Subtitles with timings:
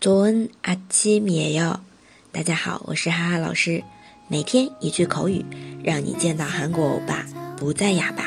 [0.00, 1.80] 早安，阿七米哟！
[2.30, 3.82] 大家好，我是哈哈老师，
[4.28, 5.44] 每天一句口语，
[5.82, 7.26] 让你见到韩国欧巴
[7.56, 8.22] 不再哑巴。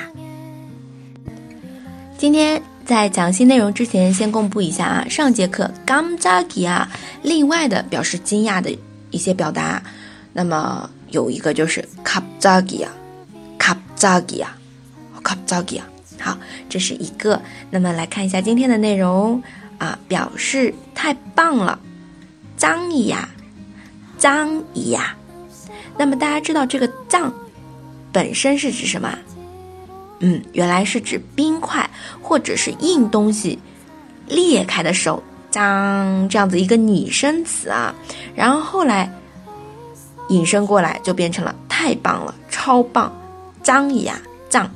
[2.18, 6.92] 今天在讲新内容之前，先公布一下啊，上节课 gamjagi 啊，
[7.24, 8.78] 另外的表示惊讶的
[9.10, 9.82] 一些表达，
[10.34, 12.92] 那么有一个就是 kapjagi 啊
[13.58, 14.58] ，kapjagi 啊
[15.24, 15.88] ，kapjagi 啊。
[16.20, 17.42] 好，这是一个。
[17.70, 19.42] 那么来看一下今天的内容
[19.82, 21.80] 啊，表示太棒了，
[22.56, 23.28] 张一呀，
[24.20, 25.16] 张一呀。
[25.98, 27.34] 那么大家知道这个“脏”
[28.14, 29.18] 本身是指什么？
[30.20, 31.90] 嗯，原来是指冰块
[32.22, 33.58] 或者是硬东西
[34.28, 37.92] 裂开的时候，脏这样子一个拟声词啊。
[38.36, 39.12] 然后后来
[40.30, 43.12] 引申过来就变成了太棒了，超棒，
[43.64, 44.70] 脏呀，脏。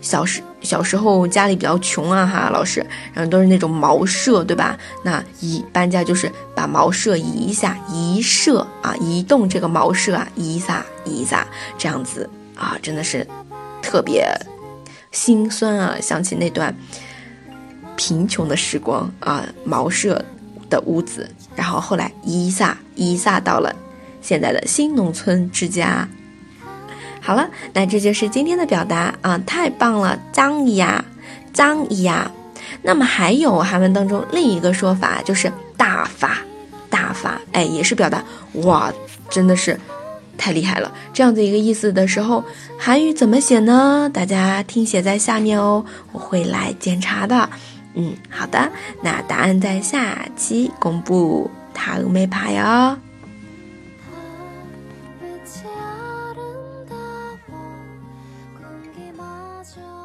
[0.00, 4.78] 小时小时候家里比较穷啊，哈，老师，然后都是那种茅舍，对吧？
[5.02, 11.46] 那移搬家就是把茅舍移一下，移舍啊，移动这个茅舍啊，伊萨伊萨
[11.76, 13.26] 这样子啊，真的是
[13.82, 14.28] 特别
[15.12, 15.96] 心酸啊！
[16.00, 16.74] 想起那段
[17.96, 20.24] 贫穷的时光啊，茅舍
[20.70, 23.74] 的屋子，然后后来伊萨伊萨到了。
[24.20, 26.06] 现在的新农村之家，
[27.28, 31.04] 好了，那这就是今天的表达啊，太棒了，脏呀，
[31.52, 32.30] 脏呀。
[32.80, 36.38] 那么还有韩文当中另一个说法就是大发，
[36.88, 38.24] 大发，哎，也是表达
[38.62, 38.90] 哇，
[39.28, 39.78] 真的是
[40.38, 42.42] 太厉害了这样子一个意思的时候，
[42.78, 44.10] 韩语怎么写呢？
[44.10, 47.46] 大家听写在下面哦，我会来检查的。
[47.92, 48.70] 嗯，好的，
[49.02, 52.96] 那答案在下期公布，塔没怕哟。
[59.68, 59.97] 가져